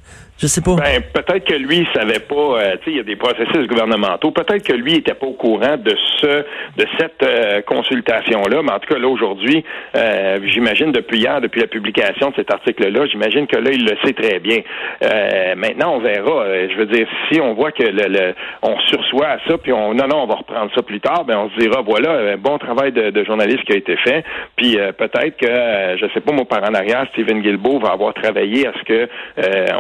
sais 0.46 0.60
pas. 0.60 0.76
Ben, 0.76 1.02
peut-être 1.12 1.44
que 1.44 1.54
lui, 1.54 1.78
il 1.78 1.88
savait 1.92 2.20
pas, 2.20 2.34
euh, 2.36 2.76
tu 2.76 2.84
sais, 2.84 2.90
il 2.92 2.96
y 2.98 3.00
a 3.00 3.02
des 3.02 3.16
processus 3.16 3.66
gouvernementaux. 3.66 4.30
Peut-être 4.30 4.62
que 4.62 4.72
lui 4.72 4.94
était 4.94 5.14
pas 5.14 5.26
au 5.26 5.32
courant 5.32 5.76
de 5.76 5.96
ce, 6.20 6.44
de 6.76 6.86
cette 6.96 7.24
euh, 7.24 7.60
consultation-là. 7.62 8.62
Mais 8.62 8.70
en 8.70 8.78
tout 8.78 8.94
cas, 8.94 9.00
là, 9.00 9.08
aujourd'hui, 9.08 9.64
euh, 9.96 10.38
j'imagine 10.44 10.92
depuis 10.92 11.18
hier, 11.18 11.40
depuis 11.40 11.60
la 11.60 11.66
publication 11.66 12.30
de 12.30 12.36
cet 12.36 12.52
article-là, 12.52 13.06
j'imagine 13.06 13.48
que 13.48 13.56
là, 13.56 13.70
il 13.72 13.84
le 13.84 13.96
sait 14.04 14.12
très 14.12 14.38
bien. 14.38 14.58
maintenant, 15.56 15.96
on 15.96 15.98
verra. 15.98 16.44
je 16.70 16.76
veux 16.76 16.86
dire, 16.86 17.08
si 17.28 17.40
on 17.40 17.54
voit 17.54 17.72
que 17.72 17.82
le, 17.82 18.34
on 18.62 18.78
sursoit 18.86 19.26
à 19.26 19.38
ça, 19.48 19.58
puis 19.58 19.72
on, 19.72 19.92
non, 19.94 20.06
non, 20.06 20.22
on 20.22 20.26
va 20.26 20.36
reprendre 20.36 20.70
ça 20.72 20.82
plus 20.82 21.00
tard, 21.00 21.24
ben, 21.24 21.36
on 21.36 21.50
se 21.50 21.58
dira, 21.58 21.82
voilà, 21.82 22.32
un 22.34 22.36
bon 22.36 22.58
travail 22.58 22.92
de, 22.92 23.10
de 23.10 23.24
journaliste 23.24 23.64
qui 23.64 23.72
a 23.72 23.76
été 23.76 23.96
fait. 23.96 24.24
Puis 24.54 24.78
peut-être 24.96 25.36
que, 25.36 25.98
je 25.98 26.06
sais 26.14 26.20
pas, 26.20 26.32
mon 26.32 26.44
par 26.44 26.62
en 26.62 26.74
arrière, 26.74 27.06
Stephen 27.12 27.40
Guilbeault 27.40 27.80
va 27.80 27.90
avoir 27.90 28.14
travaillé 28.14 28.68
à 28.68 28.72
ce 28.78 28.84
que 28.84 29.08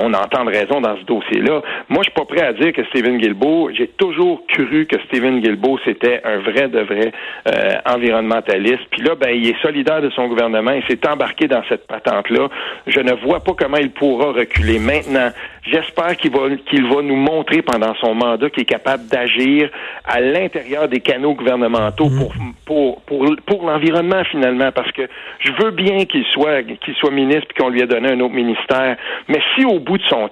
on 0.02 0.12
entende 0.14 0.47
raison 0.48 0.80
dans 0.80 0.96
ce 0.96 1.04
dossier-là. 1.04 1.62
Moi, 1.88 2.02
je 2.02 2.10
suis 2.10 2.12
pas 2.12 2.24
prêt 2.24 2.44
à 2.44 2.52
dire 2.52 2.72
que 2.72 2.84
Stephen 2.86 3.18
Guilbeault, 3.18 3.70
j'ai 3.72 3.88
toujours 3.88 4.42
cru 4.48 4.86
que 4.86 4.96
Stephen 5.06 5.40
Guilbeault, 5.40 5.78
c'était 5.84 6.20
un 6.24 6.38
vrai 6.38 6.68
de 6.68 6.80
vrai 6.80 7.12
euh, 7.48 7.74
environnementaliste. 7.86 8.84
Puis 8.90 9.02
là, 9.02 9.14
ben, 9.14 9.30
il 9.30 9.48
est 9.48 9.62
solidaire 9.62 10.02
de 10.02 10.10
son 10.10 10.28
gouvernement, 10.28 10.72
il 10.72 10.82
s'est 10.88 11.06
embarqué 11.08 11.48
dans 11.48 11.62
cette 11.68 11.86
patente-là. 11.86 12.48
Je 12.86 13.00
ne 13.00 13.12
vois 13.12 13.40
pas 13.40 13.52
comment 13.56 13.76
il 13.76 13.90
pourra 13.90 14.32
reculer. 14.32 14.78
Maintenant, 14.78 15.30
j'espère 15.70 16.16
qu'il 16.16 16.30
va, 16.30 16.48
qu'il 16.68 16.86
va 16.86 17.02
nous 17.02 17.16
montrer 17.16 17.62
pendant 17.62 17.94
son 17.96 18.14
mandat 18.14 18.50
qu'il 18.50 18.62
est 18.62 18.66
capable 18.66 19.06
d'agir 19.06 19.70
à 20.04 20.20
l'intérieur 20.20 20.88
des 20.88 21.00
canaux 21.00 21.34
gouvernementaux 21.34 22.08
pour, 22.08 22.32
pour, 22.64 23.00
pour, 23.02 23.26
pour 23.46 23.66
l'environnement, 23.66 24.22
finalement, 24.30 24.70
parce 24.72 24.90
que 24.92 25.02
je 25.40 25.52
veux 25.62 25.70
bien 25.70 26.04
qu'il 26.04 26.24
soit, 26.26 26.62
qu'il 26.62 26.94
soit 26.94 27.10
ministre 27.10 27.46
puis 27.48 27.62
qu'on 27.62 27.70
lui 27.70 27.82
ait 27.82 27.86
donné 27.86 28.10
un 28.10 28.20
autre 28.20 28.34
ministère. 28.34 28.96
Mais 29.28 29.40
si 29.54 29.64
au 29.64 29.78
bout 29.80 29.98
de 29.98 30.04
son 30.04 30.28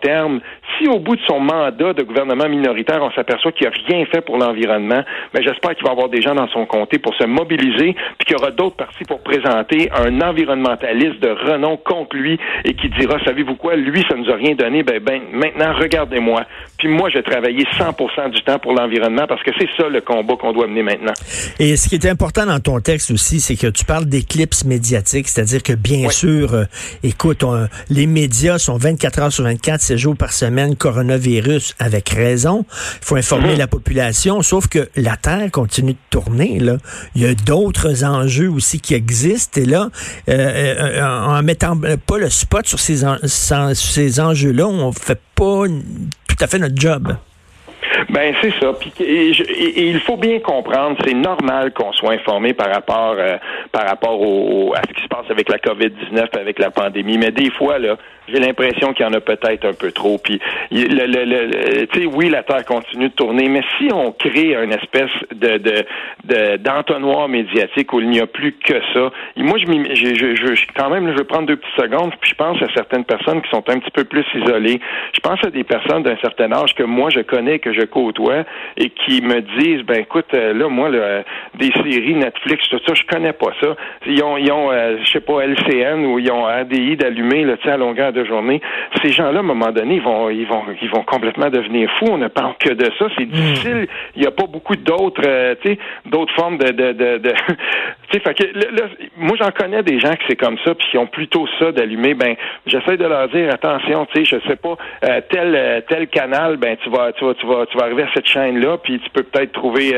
si 0.78 0.88
au 0.88 0.98
bout 0.98 1.16
de 1.16 1.22
son 1.26 1.40
mandat 1.40 1.92
de 1.92 2.02
gouvernement 2.02 2.48
minoritaire, 2.48 3.02
on 3.02 3.10
s'aperçoit 3.12 3.52
qu'il 3.52 3.66
n'a 3.66 3.72
rien 3.88 4.04
fait 4.06 4.20
pour 4.20 4.36
l'environnement, 4.36 5.02
mais 5.32 5.42
j'espère 5.42 5.74
qu'il 5.74 5.84
va 5.84 5.92
avoir 5.92 6.08
des 6.08 6.20
gens 6.20 6.34
dans 6.34 6.48
son 6.48 6.66
comté 6.66 6.98
pour 6.98 7.14
se 7.14 7.24
mobiliser, 7.24 7.94
puis 8.18 8.26
qu'il 8.26 8.36
y 8.36 8.40
aura 8.40 8.50
d'autres 8.50 8.76
partis 8.76 9.04
pour 9.04 9.22
présenter 9.22 9.90
un 9.92 10.20
environnementaliste 10.20 11.20
de 11.20 11.30
renom 11.30 11.76
contre 11.76 12.16
lui 12.16 12.38
et 12.64 12.74
qui 12.74 12.88
dira, 12.90 13.18
savez-vous 13.24 13.54
quoi, 13.56 13.76
lui, 13.76 14.04
ça 14.08 14.16
nous 14.16 14.30
a 14.30 14.34
rien 14.34 14.54
donné, 14.54 14.82
ben, 14.82 15.00
ben 15.00 15.22
Maintenant, 15.32 15.72
regardez-moi. 15.78 16.44
Puis 16.78 16.88
moi, 16.88 17.08
je 17.08 17.18
vais 17.18 17.22
travailler 17.22 17.64
100% 17.78 18.30
du 18.30 18.42
temps 18.42 18.58
pour 18.58 18.72
l'environnement 18.72 19.26
parce 19.26 19.42
que 19.42 19.50
c'est 19.58 19.68
ça 19.76 19.88
le 19.88 20.00
combat 20.00 20.34
qu'on 20.36 20.52
doit 20.52 20.66
mener 20.66 20.82
maintenant. 20.82 21.14
Et 21.58 21.76
ce 21.76 21.88
qui 21.88 21.94
est 21.94 22.06
important 22.06 22.44
dans 22.46 22.60
ton 22.60 22.80
texte 22.80 23.10
aussi, 23.10 23.40
c'est 23.40 23.56
que 23.56 23.66
tu 23.68 23.84
parles 23.84 24.06
d'éclipse 24.06 24.64
médiatique, 24.64 25.28
c'est-à-dire 25.28 25.62
que 25.62 25.72
bien 25.72 26.10
sûr, 26.10 26.54
euh, 26.54 26.64
écoute, 27.02 27.44
les 27.88 28.06
médias 28.06 28.58
sont 28.58 28.76
24 28.76 29.18
heures 29.20 29.32
sur 29.32 29.44
24, 29.44 29.80
7 29.80 29.96
jours 29.96 30.16
par 30.16 30.32
semaine, 30.32 30.76
coronavirus, 30.76 31.74
avec 31.78 32.10
raison. 32.10 32.66
Il 32.68 33.04
faut 33.04 33.16
informer 33.16 33.52
mhm. 33.52 33.58
la 33.58 33.66
population, 33.66 34.42
sauf 34.42 34.68
que 34.68 34.88
la 34.96 35.16
Terre 35.16 35.50
continue 35.50 35.92
de 35.92 35.98
tourner. 36.10 36.58
Là. 36.58 36.76
Il 37.14 37.22
y 37.22 37.26
a 37.26 37.34
d'autres 37.34 38.04
enjeux 38.04 38.50
aussi 38.50 38.80
qui 38.80 38.94
existent. 38.94 39.60
Et 39.60 39.64
là, 39.64 39.88
euh, 40.28 40.32
euh, 40.98 41.02
en 41.02 41.42
mettant 41.42 41.78
pas 42.06 42.18
le 42.18 42.30
spot 42.30 42.66
sur 42.66 42.78
ces, 42.78 43.02
ces 43.74 44.20
enjeux-là, 44.20 44.66
on 44.66 44.92
fait 44.92 45.15
pas 45.34 45.64
tout 45.66 46.44
à 46.44 46.46
fait 46.46 46.58
notre 46.58 46.76
job. 46.76 47.16
Ben 48.10 48.34
c'est 48.40 48.52
ça. 48.60 48.72
Puis, 48.78 48.92
et, 49.00 49.88
il 49.88 50.00
faut 50.00 50.16
bien 50.16 50.38
comprendre, 50.40 50.96
c'est 51.04 51.14
normal 51.14 51.72
qu'on 51.72 51.92
soit 51.92 52.12
informé 52.12 52.52
par 52.52 52.68
rapport 52.72 53.14
euh, 53.18 53.36
par 53.72 53.86
rapport 53.86 54.20
au, 54.20 54.74
à 54.74 54.82
ce 54.82 54.94
qui 54.94 55.02
se 55.02 55.08
passe 55.08 55.26
avec 55.30 55.48
la 55.48 55.58
COVID-19, 55.58 56.38
avec 56.38 56.58
la 56.58 56.70
pandémie. 56.70 57.18
Mais 57.18 57.30
des 57.30 57.50
fois 57.50 57.78
là, 57.78 57.96
j'ai 58.28 58.38
l'impression 58.38 58.92
qu'il 58.92 59.06
y 59.06 59.08
en 59.08 59.12
a 59.12 59.20
peut-être 59.20 59.64
un 59.64 59.72
peu 59.72 59.92
trop. 59.92 60.18
Puis, 60.18 60.40
le, 60.70 61.06
le, 61.06 61.24
le 61.24 61.86
tu 61.86 62.00
sais, 62.00 62.06
oui, 62.06 62.28
la 62.28 62.42
Terre 62.42 62.64
continue 62.64 63.08
de 63.08 63.14
tourner, 63.14 63.48
mais 63.48 63.62
si 63.78 63.88
on 63.92 64.12
crée 64.12 64.54
une 64.54 64.72
espèce 64.72 65.10
de, 65.34 65.58
de, 65.58 66.56
d'entonnoir 66.56 67.28
médiatique 67.28 67.92
où 67.92 68.00
il 68.00 68.08
n'y 68.08 68.20
a 68.20 68.26
plus 68.26 68.52
que 68.52 68.80
ça, 68.92 69.10
moi, 69.36 69.58
je, 69.58 69.66
je, 69.94 70.34
je, 70.34 70.54
je, 70.54 70.66
quand 70.76 70.90
même, 70.90 71.10
je 71.10 71.16
vais 71.16 71.24
prendre 71.24 71.46
deux 71.46 71.56
petites 71.56 71.80
secondes, 71.80 72.12
puis 72.20 72.30
je 72.30 72.34
pense 72.34 72.60
à 72.62 72.66
certaines 72.74 73.04
personnes 73.04 73.42
qui 73.42 73.50
sont 73.50 73.68
un 73.68 73.78
petit 73.78 73.90
peu 73.90 74.04
plus 74.04 74.24
isolées. 74.34 74.80
Je 75.12 75.20
pense 75.20 75.42
à 75.44 75.50
des 75.50 75.64
personnes 75.64 76.02
d'un 76.02 76.16
certain 76.18 76.52
âge 76.52 76.74
que 76.74 76.82
moi, 76.82 77.10
je 77.10 77.20
connais, 77.20 77.58
que 77.58 77.72
je 77.72 77.82
côtoie, 77.82 78.44
et 78.76 78.90
qui 78.90 79.22
me 79.22 79.40
disent, 79.60 79.82
ben 79.82 80.00
écoute, 80.00 80.26
euh, 80.34 80.52
là, 80.52 80.68
moi, 80.68 80.88
là, 80.88 81.22
des 81.54 81.70
séries 81.72 82.14
Netflix, 82.14 82.68
tout 82.68 82.80
ça, 82.86 82.94
je 82.94 83.02
connais 83.04 83.32
pas 83.32 83.52
ça. 83.60 83.76
Ils 84.06 84.22
ont, 84.22 84.36
ils 84.36 84.50
ont 84.50 84.70
euh, 84.70 84.98
je 85.04 85.10
sais 85.10 85.20
pas, 85.20 85.44
LCN 85.44 86.04
ou 86.06 86.18
ils 86.18 86.30
ont 86.30 86.44
RDI 86.44 86.96
d'allumer, 86.96 87.44
là, 87.44 87.56
tu 87.56 87.64
sais, 87.64 87.70
à 87.70 87.76
longueur 87.76 88.12
de 88.16 88.24
journée. 88.24 88.60
Ces 89.02 89.12
gens-là, 89.12 89.38
à 89.38 89.40
un 89.40 89.46
moment 89.46 89.70
donné, 89.70 89.96
ils 89.96 90.02
vont, 90.02 90.30
ils 90.30 90.46
vont, 90.46 90.62
ils 90.80 90.90
vont 90.90 91.02
complètement 91.04 91.50
devenir 91.50 91.90
fous. 91.98 92.06
On 92.10 92.18
ne 92.18 92.28
parle 92.28 92.54
que 92.58 92.72
de 92.72 92.90
ça. 92.98 93.06
C'est 93.16 93.24
hmm. 93.24 93.30
difficile. 93.30 93.88
Il 94.16 94.22
n'y 94.22 94.26
a 94.26 94.30
pas 94.30 94.46
beaucoup 94.46 94.76
d'autres, 94.76 95.22
euh, 95.26 95.54
tu 95.62 95.72
sais, 95.72 95.78
d'autres 96.06 96.34
formes 96.34 96.58
de, 96.58 96.72
de, 96.72 96.92
de, 96.92 97.18
de 97.18 97.30
tu 98.10 98.18
sais, 98.18 98.20
fait 98.20 98.34
que 98.34 98.44
moi 99.16 99.36
j'en 99.38 99.50
connais 99.50 99.82
des 99.82 99.98
gens 99.98 100.12
qui 100.12 100.26
c'est 100.28 100.36
comme 100.36 100.58
ça, 100.64 100.74
puis 100.74 100.86
qui 100.90 100.98
ont 100.98 101.06
plutôt 101.06 101.46
ça 101.58 101.72
d'allumer. 101.72 102.14
Ben, 102.14 102.34
j'essaie 102.66 102.96
de 102.96 103.04
leur 103.04 103.28
dire 103.28 103.52
attention, 103.52 104.06
tu 104.06 104.24
sais, 104.24 104.36
je 104.36 104.48
sais 104.48 104.56
pas 104.56 104.76
euh, 105.04 105.20
tel 105.28 105.54
euh, 105.54 105.80
tel 105.88 106.08
canal, 106.08 106.56
ben 106.56 106.76
tu 106.82 106.90
vas, 106.90 107.12
tu 107.12 107.24
vas, 107.24 107.34
tu 107.34 107.46
vas, 107.46 107.66
tu 107.66 107.76
vas 107.76 107.84
arriver 107.84 108.02
à 108.04 108.08
cette 108.14 108.26
chaîne 108.26 108.58
là, 108.60 108.78
puis 108.78 108.98
tu 108.98 109.10
peux 109.10 109.22
peut-être 109.22 109.52
trouver 109.52 109.92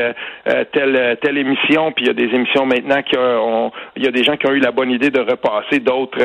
telle 0.71 1.17
telle 1.21 1.37
émission. 1.37 1.91
Puis 1.91 2.05
il 2.05 2.07
y 2.07 2.11
a 2.11 2.13
des 2.13 2.35
émissions 2.35 2.65
maintenant 2.65 3.01
qui 3.01 3.17
ont, 3.17 3.71
il 3.95 4.03
y 4.03 4.07
a 4.07 4.11
des 4.11 4.23
gens 4.23 4.35
qui 4.37 4.47
ont 4.47 4.53
eu 4.53 4.59
la 4.59 4.71
bonne 4.71 4.91
idée 4.91 5.09
de 5.09 5.19
repasser 5.19 5.79
d'autres, 5.79 6.19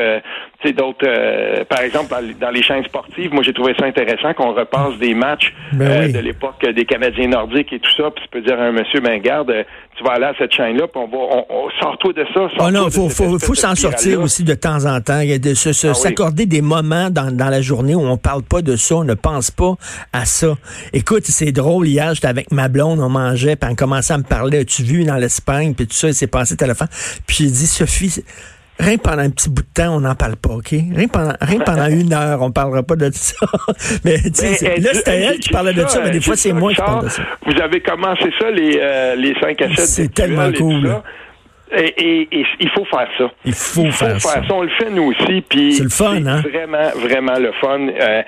d'autres, 0.72 1.64
par 1.64 1.80
exemple, 1.80 2.14
dans 2.40 2.50
les 2.50 2.62
chaînes 2.62 2.84
sportives, 2.84 3.32
moi, 3.32 3.42
j'ai 3.42 3.52
trouvé 3.52 3.74
ça 3.78 3.86
intéressant 3.86 4.34
qu'on 4.34 4.52
repasse 4.54 4.98
des 4.98 5.14
matchs 5.14 5.52
ben 5.72 5.90
euh, 5.90 6.12
de 6.12 6.18
l'époque 6.18 6.64
des 6.64 6.84
Canadiens 6.84 7.28
nordiques 7.28 7.72
et 7.72 7.78
tout 7.78 7.90
ça. 7.96 8.10
Puis 8.10 8.24
tu 8.24 8.30
peux 8.30 8.40
dire 8.40 8.58
à 8.58 8.64
un 8.64 8.72
monsieur, 8.72 9.00
ben 9.00 9.20
garde, 9.20 9.52
tu 9.96 10.04
vas 10.04 10.12
aller 10.12 10.26
à 10.26 10.34
cette 10.38 10.52
chaîne-là, 10.52 10.86
puis 10.88 11.02
on 11.02 11.06
va, 11.06 11.44
on, 11.50 11.70
sort-toi 11.80 12.12
de 12.12 12.24
ça. 12.34 12.48
Oh 12.58 12.70
non, 12.70 12.90
faut, 12.90 13.08
faut, 13.08 13.38
faut 13.38 13.54
s'en 13.54 13.74
sortir 13.74 14.20
aussi 14.20 14.44
de 14.44 14.54
temps 14.54 14.84
en 14.86 15.00
temps, 15.00 15.20
de 15.20 15.50
ah 15.50 15.94
s'accorder 15.94 16.46
des 16.46 16.62
moments 16.62 17.10
dans, 17.10 17.34
dans 17.34 17.48
la 17.48 17.60
journée 17.60 17.94
où 17.94 18.00
on 18.00 18.16
parle 18.16 18.42
pas 18.42 18.62
de 18.62 18.76
ça, 18.76 18.96
on 18.96 19.04
ne 19.04 19.14
pense 19.14 19.50
pas 19.50 19.74
à 20.12 20.24
ça. 20.24 20.54
Écoute, 20.92 21.24
c'est 21.24 21.52
drôle, 21.52 21.86
hier, 21.86 22.14
j'étais 22.14 22.28
avec 22.28 22.50
ma 22.50 22.68
blonde, 22.68 23.00
on 23.00 23.08
mangeait, 23.08 23.56
puis 23.56 23.68
on 23.70 23.74
commençait 23.74 24.14
à 24.14 24.18
me 24.18 24.24
parler, 24.24 24.58
as-tu 24.58 24.82
vu 24.82 25.04
dans 25.04 25.16
l'Espagne, 25.16 25.74
puis 25.74 25.86
tout 25.86 25.94
ça, 25.94 26.08
il 26.08 26.14
s'est 26.14 26.26
passé 26.26 26.56
fin. 26.56 26.86
Puis 27.26 27.36
j'ai 27.40 27.46
dit, 27.46 27.66
Sophie, 27.66 28.24
Rien 28.78 28.96
pendant 28.98 29.22
un 29.22 29.30
petit 29.30 29.48
bout 29.48 29.62
de 29.62 29.68
temps, 29.72 29.96
on 29.96 30.00
n'en 30.00 30.14
parle 30.14 30.36
pas, 30.36 30.50
OK? 30.50 30.70
Rien 30.70 31.06
pendant, 31.06 31.34
rien 31.40 31.60
pendant 31.60 31.86
une 31.86 32.12
heure, 32.12 32.42
on 32.42 32.48
ne 32.48 32.52
parlera 32.52 32.82
pas 32.82 32.96
de 32.96 33.10
ça. 33.12 33.46
mais 34.04 34.18
tu 34.18 34.32
sais, 34.34 34.80
là, 34.80 34.94
c'était 34.94 35.20
elle 35.20 35.38
qui 35.38 35.50
parlait 35.50 35.72
de 35.72 35.86
ça, 35.86 36.00
mais 36.02 36.10
des 36.10 36.20
fois, 36.20 36.36
c'est 36.36 36.52
moi 36.52 36.72
qui 36.72 36.80
parle 36.80 37.04
de 37.04 37.08
ça. 37.08 37.22
Vous 37.46 37.60
avez 37.60 37.80
commencé 37.80 38.30
ça, 38.40 38.50
les, 38.50 38.78
euh, 38.80 39.14
les 39.14 39.34
5 39.40 39.62
à 39.62 39.68
7 39.76 39.86
C'est 39.86 40.14
tellement 40.14 40.50
cool. 40.52 40.90
Et, 41.76 42.28
et, 42.30 42.46
il 42.60 42.70
faut 42.70 42.84
faire 42.84 43.08
ça. 43.18 43.30
Il 43.44 43.52
faut, 43.52 43.90
faire, 43.90 44.20
ça. 44.20 44.42
On 44.50 44.62
le 44.62 44.70
fait 44.78 44.90
nous 44.90 45.04
aussi. 45.04 45.40
Puis 45.48 45.74
c'est 45.74 45.82
le 45.82 45.88
fun, 45.88 46.24
hein? 46.26 46.42
Vraiment, 46.42 46.90
vraiment 46.94 47.38
le 47.38 47.52
fun. 47.60 47.88
Euh, 47.88 48.22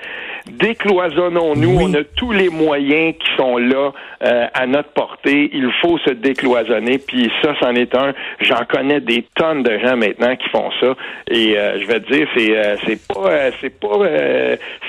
décloisonnons-nous. 0.51 1.79
On 1.79 1.93
a 1.93 2.03
tous 2.15 2.31
les 2.31 2.49
moyens 2.49 3.15
qui 3.19 3.27
sont 3.37 3.57
là 3.57 3.91
euh, 4.23 4.47
à 4.53 4.65
notre 4.65 4.89
portée. 4.89 5.49
Il 5.53 5.71
faut 5.81 5.97
se 5.99 6.11
décloisonner. 6.11 6.97
Puis 6.99 7.31
ça, 7.41 7.53
c'en 7.59 7.75
est 7.75 7.93
un. 7.95 8.13
J'en 8.39 8.65
connais 8.67 9.01
des 9.01 9.25
tonnes 9.35 9.63
de 9.63 9.77
gens 9.79 9.97
maintenant 9.97 10.35
qui 10.35 10.49
font 10.49 10.69
ça. 10.79 10.95
Et 11.29 11.57
euh, 11.57 11.79
je 11.79 11.85
vais 11.87 11.99
te 11.99 12.11
dire, 12.11 12.27
c'est 12.35 12.57
euh, 12.57 12.75
c'est 12.85 13.07
pas 13.07 13.51
c'est 13.61 13.79
pas 13.79 13.97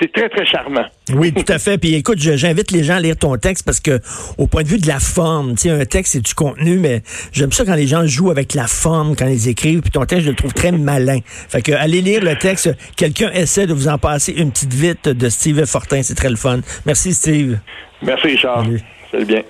c'est 0.01 0.13
très 0.13 0.29
très 0.29 0.47
charmant. 0.47 0.87
Oui, 1.15 1.33
tout 1.33 1.53
à 1.53 1.59
fait. 1.59 1.79
Puis 1.79 1.95
écoute, 1.95 2.19
j'invite 2.19 2.71
les 2.71 2.85
gens 2.85 2.95
à 2.95 3.01
lire 3.01 3.17
ton 3.17 3.37
texte 3.37 3.65
parce 3.65 3.81
que 3.81 4.01
au 4.37 4.47
point 4.47 4.63
de 4.63 4.69
vue 4.69 4.79
de 4.79 4.87
la 4.87 5.01
forme, 5.01 5.55
tu 5.55 5.63
sais, 5.63 5.71
un 5.71 5.85
texte 5.85 6.13
c'est 6.15 6.21
du 6.21 6.35
contenu, 6.35 6.79
mais 6.79 7.03
j'aime 7.33 7.53
ça 7.53 7.65
quand 7.65 7.75
les 7.75 7.87
gens 7.87 8.07
jouent 8.07 8.31
avec 8.31 8.55
la 8.55 8.67
forme 8.67 9.17
quand 9.17 9.27
ils 9.27 9.49
écrivent. 9.49 9.81
Puis 9.81 9.91
ton 9.91 10.05
texte, 10.05 10.25
je 10.27 10.31
le 10.31 10.37
trouve 10.37 10.53
très 10.53 10.73
malin. 10.73 11.21
Fait 11.25 11.63
que 11.63 11.73
allez 11.73 12.01
lire 12.01 12.23
le 12.23 12.37
texte. 12.37 12.71
Quelqu'un 12.97 13.31
essaie 13.33 13.67
de 13.67 13.75
vous 13.75 13.89
en 13.89 13.99
passer 13.99 14.33
une 14.33 14.51
petite 14.51 14.75
vite 14.75 15.09
de 15.09 15.29
Steve 15.29 15.65
Fortin. 15.67 16.03
C'est 16.03 16.15
très 16.15 16.31
le 16.31 16.37
fun. 16.37 16.61
Merci, 16.87 17.15
Steve. 17.15 17.59
Merci, 18.03 18.29
Richard. 18.29 18.65
Salut 19.11 19.25
bien. 19.25 19.43